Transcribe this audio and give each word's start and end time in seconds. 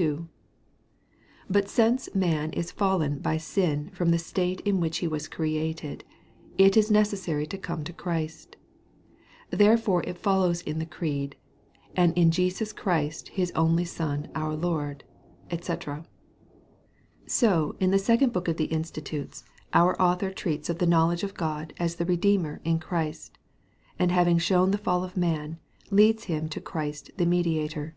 II. 0.00 0.26
But 1.48 1.68
since 1.68 2.12
man 2.12 2.52
is 2.54 2.72
fallen 2.72 3.20
by 3.20 3.36
sin 3.36 3.88
from 3.90 4.10
the 4.10 4.18
state 4.18 4.60
in 4.62 4.80
which 4.80 4.98
he 4.98 5.06
was 5.06 5.28
created, 5.28 6.02
it 6.58 6.76
is 6.76 6.90
necessary 6.90 7.46
to 7.46 7.56
come 7.56 7.84
to 7.84 7.92
Christ. 7.92 8.56
Therefore 9.50 10.02
it 10.02 10.18
follows 10.18 10.60
in 10.62 10.80
the 10.80 10.86
Creed, 10.86 11.36
"And 11.94 12.12
in 12.18 12.32
Jesus 12.32 12.72
Christ, 12.72 13.28
his 13.28 13.52
only 13.52 13.84
Son 13.84 14.28
our 14.34 14.56
Lord," 14.56 15.04
&c. 15.52 15.72
So 17.26 17.76
in 17.78 17.92
the 17.92 17.98
second 18.00 18.32
book 18.32 18.48
of 18.48 18.56
the 18.56 18.64
Institutes 18.74 19.44
our 19.72 19.94
Author 20.02 20.32
treats 20.32 20.68
of 20.68 20.78
the 20.80 20.86
knowledge 20.88 21.22
of 21.22 21.34
God 21.34 21.74
as 21.76 21.94
the 21.94 22.04
Redeemer 22.04 22.60
in 22.64 22.80
Christ; 22.80 23.38
and 24.00 24.10
having 24.10 24.38
shown 24.38 24.72
the 24.72 24.78
fall 24.78 25.04
of 25.04 25.16
man, 25.16 25.60
leads 25.92 26.24
him 26.24 26.48
to 26.48 26.60
Christ 26.60 27.12
the 27.18 27.24
Mediator. 27.26 27.94